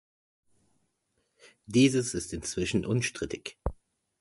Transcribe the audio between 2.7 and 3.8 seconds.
unstrittig.